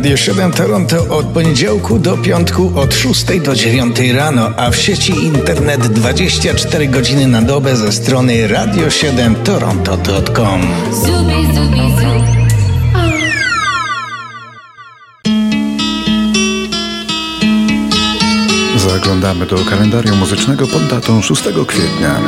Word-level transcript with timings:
Radio 0.00 0.16
7 0.16 0.52
Toronto 0.52 1.16
od 1.16 1.26
poniedziałku 1.26 1.98
do 1.98 2.16
piątku 2.16 2.72
od 2.74 2.94
6 2.94 3.26
do 3.44 3.54
9 3.54 3.98
rano, 4.14 4.50
a 4.56 4.70
w 4.70 4.76
sieci 4.76 5.24
internet 5.24 5.86
24 5.86 6.88
godziny 6.88 7.26
na 7.26 7.42
dobę 7.42 7.76
ze 7.76 7.92
strony 7.92 8.48
radio7toronto.com. 8.48 10.60
Zubi, 10.92 11.46
zubi, 11.54 11.80
zubi. 11.96 12.20
Zaglądamy 18.76 19.46
do 19.46 19.56
kalendarium 19.70 20.18
muzycznego 20.18 20.66
pod 20.66 20.86
datą 20.86 21.22
6 21.22 21.42
kwietnia. 21.66 22.20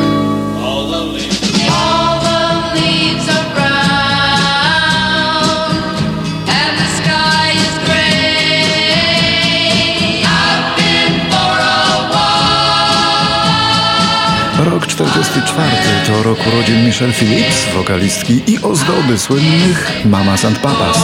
44 14.92 16.06
to 16.06 16.22
rok 16.22 16.38
urodzin 16.46 16.84
Michelle 16.84 17.12
Phillips, 17.12 17.66
wokalistki 17.74 18.42
i 18.46 18.62
ozdoby 18.62 19.18
słynnych 19.18 19.92
Mamas 20.04 20.44
and 20.44 20.58
Papas. 20.58 20.98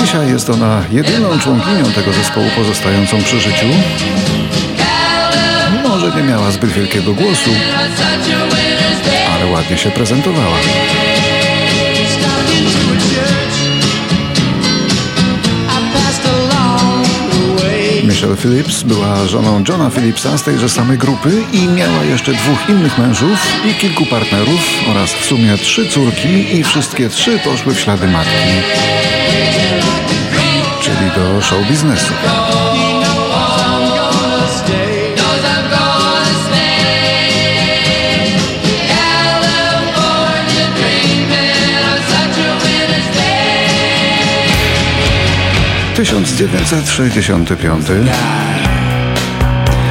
Dzisiaj 0.00 0.28
jest 0.28 0.50
ona 0.50 0.82
jedyną 0.90 1.38
członkinią 1.38 1.84
tego 1.94 2.12
zespołu 2.12 2.46
pozostającą 2.56 3.22
przy 3.22 3.40
życiu. 3.40 3.66
Może 5.88 6.16
nie 6.16 6.22
miała 6.22 6.50
zbyt 6.50 6.70
wielkiego 6.70 7.14
głosu, 7.14 7.50
ale 9.34 9.46
ładnie 9.46 9.78
się 9.78 9.90
prezentowała. 9.90 10.56
Michelle 18.06 18.36
Phillips 18.36 18.82
była 18.82 19.26
żoną 19.26 19.64
Johna 19.68 19.90
Phillipsa 19.90 20.38
z 20.38 20.42
tejże 20.42 20.68
samej 20.68 20.98
grupy 20.98 21.42
i 21.52 21.68
miała 21.68 22.04
jeszcze 22.04 22.32
dwóch 22.32 22.68
innych 22.68 22.98
mężów 22.98 23.38
i 23.64 23.74
kilku 23.74 24.06
partnerów 24.06 24.60
oraz 24.90 25.12
w 25.12 25.24
sumie 25.24 25.58
trzy 25.58 25.88
córki 25.88 26.56
i 26.56 26.64
wszystkie 26.64 27.08
trzy 27.08 27.38
poszły 27.38 27.74
w 27.74 27.80
ślady 27.80 28.06
matki, 28.08 28.30
czyli 30.80 31.10
do 31.16 31.42
show 31.42 31.68
biznesu. 31.68 32.12
Tysiąc 45.96 46.32
dziewięćset 46.32 46.90
sześćdziesiąty 46.90 47.56
piąty. 47.56 48.04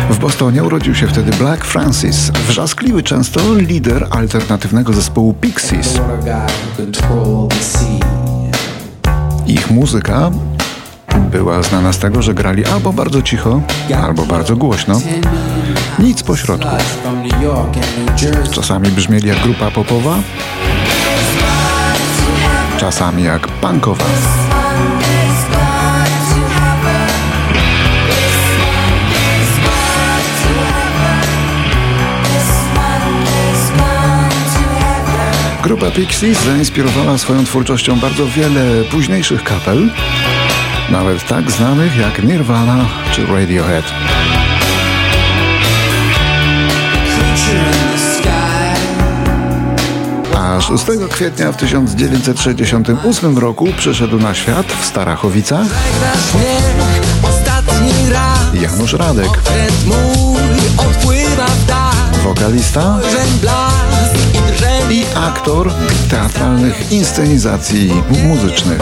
W 0.10 0.18
Bostonie 0.20 0.64
urodził 0.64 0.96
się 0.96 1.08
wtedy 1.08 1.32
Black 1.32 1.66
Francis, 1.66 2.32
wrzaskliwy 2.48 3.04
często 3.04 3.40
lider 3.56 4.08
alternatywnego 4.10 4.94
zespołu 4.94 5.34
Pixies. 5.34 6.00
Ich 9.48 9.72
muzyka 9.72 10.32
była 11.32 11.64
znana 11.64 11.94
z 11.94 12.00
tego, 12.00 12.22
że 12.22 12.34
grali 12.34 12.66
albo 12.66 12.94
bardzo 12.94 13.22
cicho, 13.22 13.62
albo 14.04 14.26
bardzo 14.26 14.56
głośno. 14.56 15.02
Nic 16.00 16.24
pośrodku. 16.24 16.76
Czasami 18.52 18.90
brzmieli 18.90 19.28
jak 19.28 19.42
grupa 19.44 19.72
popowa, 19.72 20.16
czasami 22.78 23.24
jak 23.24 23.48
punkowa. 23.48 24.06
Grupa 35.66 35.92
Pixies 35.92 36.44
zainspirowała 36.44 37.18
swoją 37.18 37.46
twórczością 37.46 38.00
bardzo 38.00 38.28
wiele 38.28 38.84
późniejszych 38.92 39.44
kapel, 39.44 39.90
nawet 40.90 41.28
tak 41.28 41.52
znanych 41.52 41.98
jak 41.98 42.24
Nirvana 42.24 42.86
czy 43.12 43.26
Radiohead. 43.26 43.86
A 50.36 50.62
6 50.62 50.86
kwietnia 51.12 51.52
w 51.52 51.58
1968 51.58 53.38
roku 53.38 53.68
przyszedł 53.78 54.20
na 54.20 54.34
świat 54.34 54.66
w 54.82 54.86
Starachowicach 54.86 55.68
Janusz 58.54 58.94
Radek, 58.94 59.30
wokalista 62.24 63.00
i 64.92 65.06
aktor 65.16 65.72
teatralnych 66.10 66.92
inscenizacji 66.92 68.04
muzycznych. 68.24 68.80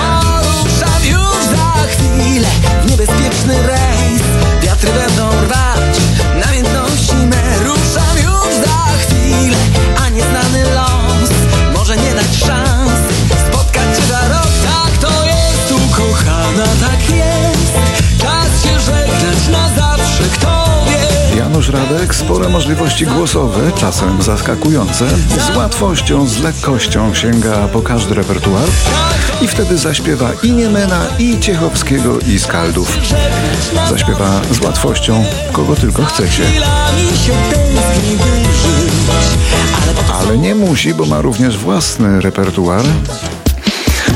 Ruszam 0.64 1.06
już 1.06 1.46
za 1.58 1.88
chwilę 1.88 2.47
w 2.84 2.91
niebezpieczny 2.91 3.68
rejs. 3.68 4.24
Wiatry 4.62 4.90
będą 4.91 5.30
rwać 5.44 5.97
namiętności 6.46 7.16
me. 7.16 7.59
Ruszam 7.66 8.18
już 8.18 8.66
za 8.66 8.86
chwilę, 9.02 9.58
a 10.06 10.09
nieznany 10.09 10.64
los 10.64 11.30
może 11.74 11.97
nie 11.97 12.14
dać 12.14 12.38
szans 12.46 12.62
Janusz 21.53 21.69
Radek 21.69 22.16
spore 22.16 22.50
możliwości 22.50 23.06
głosowe, 23.06 23.72
czasem 23.75 24.22
zaskakujące, 24.22 25.08
z 25.47 25.56
łatwością, 25.56 26.28
z 26.28 26.40
lekkością 26.40 27.14
sięga 27.14 27.68
po 27.68 27.81
każdy 27.81 28.16
repertuar 28.16 28.64
i 29.41 29.47
wtedy 29.47 29.78
zaśpiewa 29.78 30.30
i 30.44 30.52
Niemena, 30.52 31.06
i 31.19 31.40
Ciechowskiego, 31.40 32.19
i 32.19 32.40
Skaldów. 32.40 32.97
Zaśpiewa 33.90 34.41
z 34.52 34.62
łatwością, 34.62 35.25
kogo 35.52 35.75
tylko 35.75 36.06
chcecie. 36.06 36.44
Ale 40.14 40.38
nie 40.38 40.56
musi, 40.56 40.94
bo 40.94 41.06
ma 41.06 41.22
również 41.22 41.58
własny 41.58 42.22
repertuar. 42.22 42.84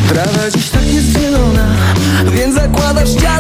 Trawa 0.10 0.52
dziś 0.56 0.70
tak 0.70 0.94
jest 0.94 1.08
zielona, 1.08 1.68
więc 2.34 2.56
zakładasz 2.56 3.10
ciasny 3.10 3.37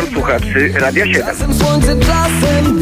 Pozdrawiam 0.00 0.14
słuchaczy 0.14 0.72
Radia 0.74 1.06
7. 1.06 1.22
Czasem 1.26 1.54
słońce, 1.54 1.96
czasem 1.96 2.80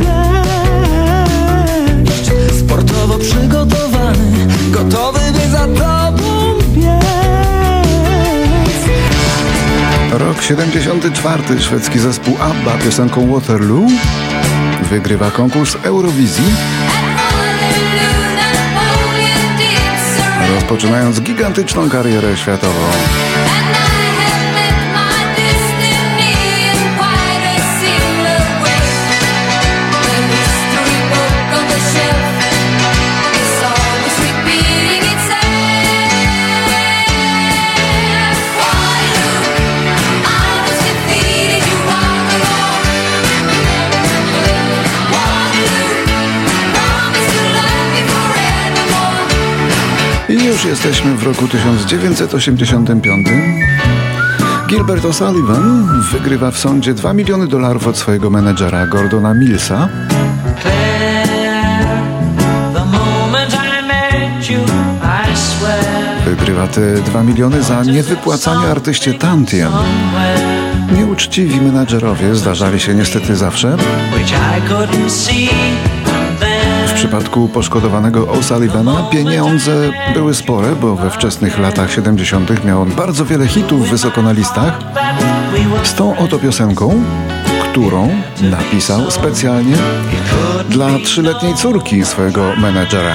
deszcz 2.04 2.30
Sportowo 2.60 3.18
przygotowany 3.18 4.46
Gotowy 4.70 5.20
by 5.32 5.50
za 5.50 5.66
tobą 5.66 6.58
Rok 10.12 10.42
74. 10.42 11.60
Szwedzki 11.60 11.98
zespół 11.98 12.36
ABBA 12.40 12.78
piosenką 12.84 13.34
Waterloo 13.34 13.86
wygrywa 14.90 15.30
konkurs 15.30 15.76
Eurowizji. 15.82 16.54
Rozpoczynając 20.54 21.20
gigantyczną 21.20 21.90
karierę 21.90 22.36
światową. 22.36 22.80
Już 50.58 50.66
jesteśmy 50.66 51.16
w 51.16 51.22
roku 51.22 51.48
1985. 51.48 53.28
Gilbert 54.66 55.04
O'Sullivan 55.04 55.86
wygrywa 56.12 56.50
w 56.50 56.58
sądzie 56.58 56.94
2 56.94 57.12
miliony 57.12 57.48
dolarów 57.48 57.86
od 57.86 57.96
swojego 57.96 58.30
menedżera 58.30 58.86
Gordona 58.86 59.34
Millsa. 59.34 59.88
Wygrywa 66.24 66.66
te 66.66 66.94
2 66.94 67.22
miliony 67.22 67.62
za 67.62 67.84
niewypłacanie 67.84 68.66
artyście 68.66 69.14
tantiem. 69.14 69.72
Nieuczciwi 70.92 71.60
menadżerowie 71.60 72.34
zdarzali 72.34 72.80
się 72.80 72.94
niestety 72.94 73.36
zawsze. 73.36 73.76
Przypadku 76.98 77.48
poszkodowanego 77.48 78.26
O'Sullivana 78.26 79.10
pieniądze 79.10 79.90
były 80.14 80.34
spore, 80.34 80.76
bo 80.76 80.96
we 80.96 81.10
wczesnych 81.10 81.58
latach 81.58 81.92
70. 81.92 82.64
miał 82.64 82.82
on 82.82 82.90
bardzo 82.90 83.24
wiele 83.24 83.46
hitów 83.46 83.90
wysoko 83.90 84.22
na 84.22 84.32
listach. 84.32 84.78
Z 85.84 85.94
tą 85.94 86.16
oto 86.16 86.38
piosenką, 86.38 87.02
którą 87.62 88.10
napisał 88.42 89.10
specjalnie 89.10 89.76
dla 90.68 90.88
trzyletniej 91.04 91.54
córki 91.54 92.04
swojego 92.04 92.56
menedżera. 92.56 93.14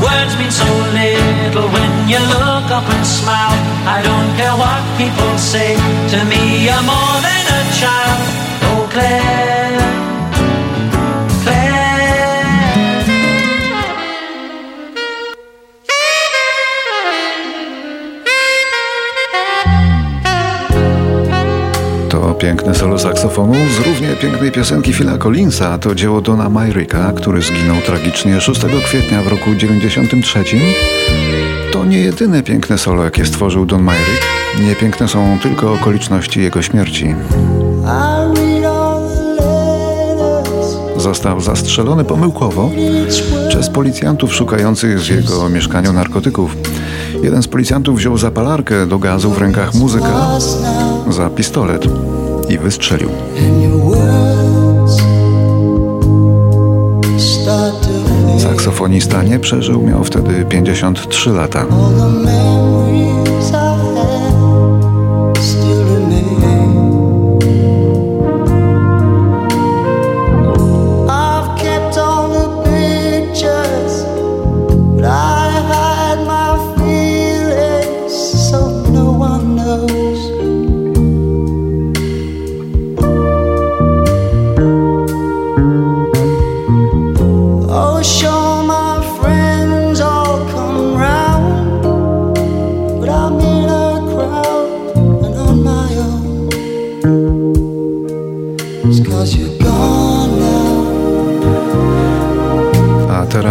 Words 0.00 0.34
mean 0.38 0.50
so 0.50 0.64
little 0.94 1.68
when 1.68 1.89
you 2.10 2.18
look 2.18 2.66
up 2.70 2.86
and 2.94 3.06
smile. 3.06 3.54
I 3.86 4.02
don't 4.02 4.30
care 4.36 4.56
what 4.62 4.82
people 4.98 5.32
say 5.38 5.76
to 6.12 6.18
me, 6.30 6.66
you're 6.66 6.82
more 6.82 7.16
than 7.26 7.44
a 7.58 7.62
child. 7.78 8.18
Oh, 8.68 8.88
Claire. 8.92 9.50
Piękne 22.40 22.74
solo 22.74 22.98
saksofonu 22.98 23.54
z 23.54 23.86
równie 23.86 24.08
pięknej 24.16 24.52
piosenki 24.52 24.92
Phila 24.92 25.18
Collinsa 25.18 25.78
to 25.78 25.94
dzieło 25.94 26.20
Dona 26.20 26.50
Myricka, 26.50 27.12
który 27.16 27.42
zginął 27.42 27.80
tragicznie 27.80 28.40
6 28.40 28.60
kwietnia 28.84 29.22
w 29.22 29.26
roku 29.26 29.54
93. 29.54 30.44
To 31.80 31.86
nie 31.86 31.98
jedyne 31.98 32.42
piękne 32.42 32.78
solo, 32.78 33.04
jakie 33.04 33.26
stworzył 33.26 33.66
Don 33.66 33.82
Myrick. 33.82 34.26
Niepiękne 34.60 35.08
są 35.08 35.38
tylko 35.42 35.72
okoliczności 35.72 36.42
jego 36.42 36.62
śmierci. 36.62 37.14
Został 40.96 41.40
zastrzelony 41.40 42.04
pomyłkowo 42.04 42.70
przez 43.48 43.70
policjantów 43.70 44.34
szukających 44.34 44.98
z 44.98 45.08
jego 45.08 45.48
mieszkania 45.48 45.92
narkotyków. 45.92 46.56
Jeden 47.22 47.42
z 47.42 47.48
policjantów 47.48 47.98
wziął 47.98 48.18
zapalarkę 48.18 48.86
do 48.86 48.98
gazu 48.98 49.30
w 49.30 49.38
rękach 49.38 49.74
muzyka 49.74 50.38
za 51.08 51.30
pistolet 51.30 51.84
i 52.48 52.58
wystrzelił. 52.58 53.10
Saksofonista 58.90 59.22
nie 59.22 59.38
przeżył, 59.38 59.82
miał 59.82 60.04
wtedy 60.04 60.44
53 60.44 61.30
lata. 61.30 61.66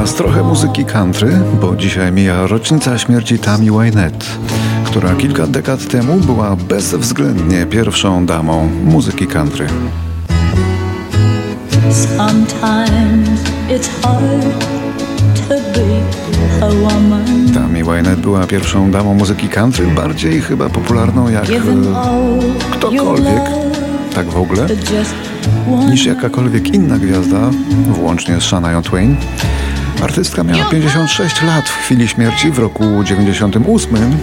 Teraz 0.10 0.18
trochę 0.18 0.44
muzyki 0.44 0.86
country, 0.86 1.40
bo 1.62 1.76
dzisiaj 1.76 2.12
mija 2.12 2.48
rocznica 2.48 2.98
śmierci 2.98 3.40
Tammy 3.40 3.72
Wynette, 3.72 4.26
która 4.84 5.16
kilka 5.16 5.48
dekad 5.48 5.88
temu 5.88 6.20
była 6.20 6.56
bezwzględnie 6.56 7.66
pierwszą 7.66 8.26
damą 8.26 8.70
muzyki 8.86 9.28
country. 9.28 9.68
Tammy 17.54 17.84
Wynette 17.84 18.22
była 18.22 18.48
pierwszą 18.48 18.92
damą 18.92 19.14
muzyki 19.14 19.50
country, 19.50 19.88
bardziej 19.88 20.42
chyba 20.42 20.70
popularną 20.70 21.30
jak 21.30 21.50
e, 21.50 21.56
ktokolwiek, 22.72 23.44
tak 24.16 24.30
w 24.30 24.38
ogóle, 24.38 24.68
niż 25.90 26.06
jakakolwiek 26.06 26.74
inna 26.74 26.98
gwiazda, 26.98 27.50
włącznie 27.88 28.42
z 28.42 28.44
Shania 28.44 28.82
Twain. 28.82 29.16
Artystka 30.04 30.44
miała 30.44 30.66
56 30.66 31.42
lat 31.42 31.69
w 31.69 31.78
chwili 31.78 32.07
śmierci 32.07 32.51
w 32.51 32.60
roku 32.60 33.04
98 33.04 34.18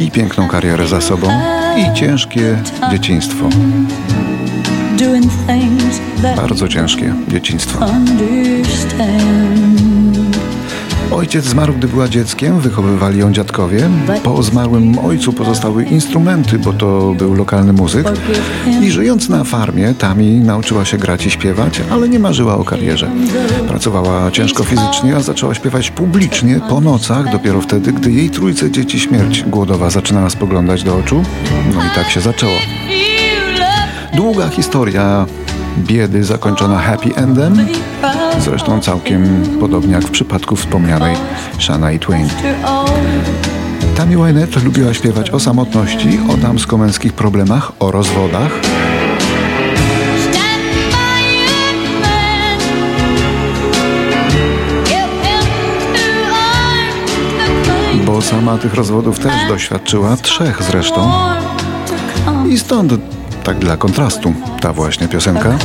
i 0.00 0.10
piękną 0.10 0.48
karierę 0.48 0.88
za 0.88 1.00
sobą 1.00 1.28
i 1.76 1.96
ciężkie 1.96 2.56
dzieciństwo. 2.90 3.48
Bardzo 6.36 6.68
ciężkie 6.68 7.14
dzieciństwo. 7.28 7.86
Ojciec 11.12 11.44
zmarł, 11.44 11.72
gdy 11.72 11.88
była 11.88 12.08
dzieckiem, 12.08 12.60
wychowywali 12.60 13.18
ją 13.18 13.32
dziadkowie. 13.32 13.88
Po 14.24 14.42
zmarłym 14.42 14.98
ojcu 14.98 15.32
pozostały 15.32 15.84
instrumenty, 15.84 16.58
bo 16.58 16.72
to 16.72 17.14
był 17.18 17.34
lokalny 17.34 17.72
muzyk. 17.72 18.06
I 18.82 18.90
żyjąc 18.90 19.28
na 19.28 19.44
farmie, 19.44 19.94
Tami 19.94 20.30
nauczyła 20.30 20.84
się 20.84 20.98
grać 20.98 21.26
i 21.26 21.30
śpiewać, 21.30 21.82
ale 21.90 22.08
nie 22.08 22.18
marzyła 22.18 22.56
o 22.56 22.64
karierze. 22.64 23.10
Pracowała 23.68 24.30
ciężko 24.30 24.64
fizycznie, 24.64 25.16
a 25.16 25.20
zaczęła 25.20 25.54
śpiewać 25.54 25.90
publicznie 25.90 26.60
po 26.68 26.80
nocach, 26.80 27.32
dopiero 27.32 27.60
wtedy, 27.60 27.92
gdy 27.92 28.12
jej 28.12 28.30
trójce 28.30 28.70
dzieci 28.70 29.00
śmierć 29.00 29.42
głodowa 29.42 29.90
zaczynała 29.90 30.30
spoglądać 30.30 30.82
do 30.82 30.96
oczu. 30.96 31.22
No 31.74 31.80
i 31.84 31.94
tak 31.94 32.10
się 32.10 32.20
zaczęło. 32.20 32.56
Długa 34.16 34.48
historia 34.48 35.26
biedy 35.78 36.24
zakończona 36.24 36.78
happy 36.78 37.14
endem, 37.14 37.66
zresztą 38.38 38.80
całkiem 38.80 39.42
podobnie 39.60 39.92
jak 39.92 40.04
w 40.04 40.10
przypadku 40.10 40.56
wspomnianej 40.56 41.16
Shania 41.58 41.98
Twain. 41.98 42.28
Tammy 43.96 44.16
Wynette 44.16 44.60
lubiła 44.60 44.94
śpiewać 44.94 45.30
o 45.30 45.40
samotności, 45.40 46.20
o 46.34 46.36
damsko-męskich 46.36 47.12
problemach, 47.12 47.72
o 47.78 47.90
rozwodach. 47.90 48.50
Bo 58.04 58.22
sama 58.22 58.58
tych 58.58 58.74
rozwodów 58.74 59.18
też 59.18 59.32
doświadczyła, 59.48 60.16
trzech 60.16 60.62
zresztą. 60.62 61.12
I 62.48 62.58
stąd 62.58 62.92
tak 63.50 63.58
dla 63.58 63.76
kontrastu 63.76 64.34
ta 64.60 64.72
właśnie 64.72 65.08
piosenka. 65.08 65.58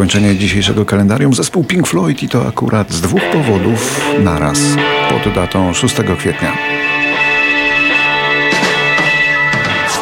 Zakończenie 0.00 0.36
dzisiejszego 0.36 0.84
kalendarium 0.84 1.34
zespół 1.34 1.64
Pink 1.64 1.86
Floyd 1.86 2.22
i 2.22 2.28
to 2.28 2.48
akurat 2.48 2.92
z 2.92 3.00
dwóch 3.00 3.20
powodów 3.32 4.00
naraz 4.18 4.58
pod 5.10 5.34
datą 5.34 5.74
6 5.74 5.94
kwietnia. 6.18 6.52
W 9.88 10.00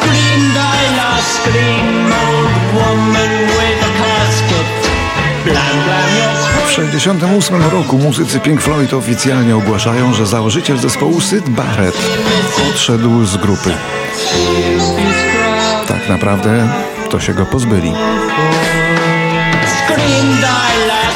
1968 6.75 7.61
roku 7.71 7.97
muzycy 7.97 8.39
Pink 8.39 8.61
Floyd 8.61 8.93
oficjalnie 8.93 9.55
ogłaszają, 9.55 10.13
że 10.13 10.25
założyciel 10.25 10.77
zespołu 10.77 11.21
Syd 11.21 11.49
Barrett 11.49 11.97
odszedł 12.69 13.25
z 13.25 13.37
grupy. 13.37 13.71
Tak 15.87 16.09
naprawdę 16.09 16.69
to 17.09 17.19
się 17.19 17.33
go 17.33 17.45
pozbyli. 17.45 17.93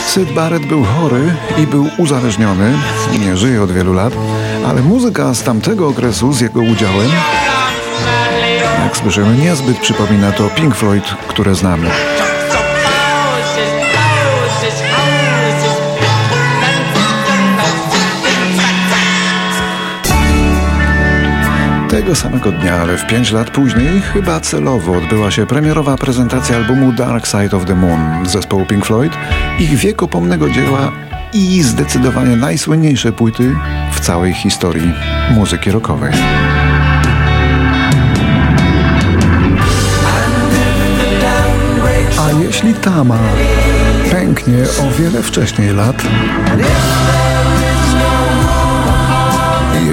Syd 0.07 0.33
Barrett 0.33 0.65
był 0.65 0.83
chory 0.83 1.35
i 1.57 1.67
był 1.67 1.89
uzależniony, 1.97 2.73
nie 3.19 3.37
żyje 3.37 3.63
od 3.63 3.71
wielu 3.71 3.93
lat, 3.93 4.13
ale 4.67 4.81
muzyka 4.81 5.33
z 5.33 5.43
tamtego 5.43 5.87
okresu 5.87 6.33
z 6.33 6.41
jego 6.41 6.61
udziałem, 6.61 7.11
jak 8.83 8.97
słyszymy, 8.97 9.37
niezbyt 9.37 9.79
przypomina 9.79 10.31
to 10.31 10.49
Pink 10.49 10.75
Floyd, 10.75 11.03
które 11.27 11.55
znamy. 11.55 11.89
Tego 21.93 22.15
samego 22.15 22.51
dnia, 22.51 22.75
ale 22.75 22.97
w 22.97 23.07
pięć 23.07 23.31
lat 23.31 23.49
później, 23.49 24.01
chyba 24.01 24.39
celowo 24.39 24.97
odbyła 24.97 25.31
się 25.31 25.45
premierowa 25.45 25.97
prezentacja 25.97 26.55
albumu 26.55 26.91
Dark 26.91 27.27
Side 27.27 27.57
of 27.57 27.65
the 27.65 27.75
Moon 27.75 28.25
zespołu 28.25 28.65
Pink 28.65 28.85
Floyd, 28.85 29.13
ich 29.59 29.75
wiekopomnego 29.75 30.49
dzieła 30.49 30.91
i 31.33 31.63
zdecydowanie 31.63 32.35
najsłynniejsze 32.35 33.11
płyty 33.11 33.55
w 33.91 33.99
całej 33.99 34.33
historii 34.33 34.93
muzyki 35.31 35.71
rockowej. 35.71 36.11
A 42.19 42.43
jeśli 42.45 42.73
Tama 42.73 43.19
pęknie 44.11 44.57
o 44.81 45.01
wiele 45.01 45.23
wcześniej 45.23 45.73
lat, 45.73 46.03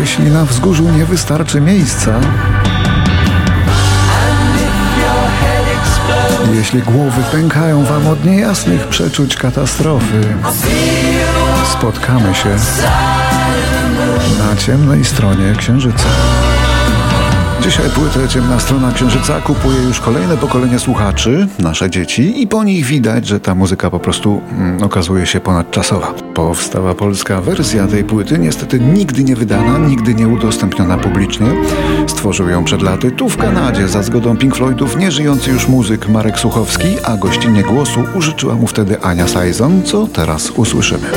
jeśli 0.00 0.24
na 0.24 0.44
wzgórzu 0.44 0.82
nie 0.82 1.04
wystarczy 1.04 1.60
miejsca, 1.60 2.20
jeśli 6.54 6.82
głowy 6.82 7.22
pękają 7.32 7.84
wam 7.84 8.06
od 8.06 8.24
niejasnych 8.24 8.88
przeczuć 8.88 9.36
katastrofy, 9.36 10.34
spotkamy 11.72 12.34
się 12.34 12.56
na 14.38 14.56
ciemnej 14.56 15.04
stronie 15.04 15.54
Księżyca. 15.58 16.08
Dzisiaj 17.62 17.90
płytę 17.90 18.28
Ciemna 18.28 18.60
Strona 18.60 18.92
Księżyca 18.92 19.40
kupuje 19.40 19.82
już 19.82 20.00
kolejne 20.00 20.36
pokolenie 20.36 20.78
słuchaczy, 20.78 21.48
nasze 21.58 21.90
dzieci, 21.90 22.42
i 22.42 22.46
po 22.46 22.64
nich 22.64 22.86
widać, 22.86 23.26
że 23.26 23.40
ta 23.40 23.54
muzyka 23.54 23.90
po 23.90 23.98
prostu 23.98 24.40
mm, 24.52 24.82
okazuje 24.82 25.26
się 25.26 25.40
ponadczasowa. 25.40 26.14
Powstała 26.34 26.94
polska 26.94 27.40
wersja 27.40 27.86
tej 27.86 28.04
płyty, 28.04 28.38
niestety 28.38 28.80
nigdy 28.80 29.24
nie 29.24 29.36
wydana, 29.36 29.78
nigdy 29.78 30.14
nie 30.14 30.28
udostępniona 30.28 30.98
publicznie. 30.98 31.46
Stworzył 32.06 32.48
ją 32.48 32.64
przed 32.64 32.82
laty 32.82 33.10
tu 33.10 33.28
w 33.28 33.36
Kanadzie 33.36 33.88
za 33.88 34.02
zgodą 34.02 34.36
Pink 34.36 34.56
Floydów 34.56 34.96
nieżyjący 34.96 35.50
już 35.50 35.68
muzyk 35.68 36.08
Marek 36.08 36.38
Suchowski, 36.38 36.96
a 37.04 37.16
gościnie 37.16 37.62
głosu 37.62 38.04
użyczyła 38.14 38.54
mu 38.54 38.66
wtedy 38.66 39.02
Ania 39.02 39.28
Sajzon, 39.28 39.82
co 39.82 40.06
teraz 40.06 40.50
usłyszymy. 40.50 41.10